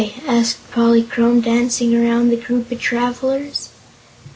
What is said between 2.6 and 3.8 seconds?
of travelers.